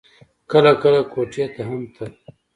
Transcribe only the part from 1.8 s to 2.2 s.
ته.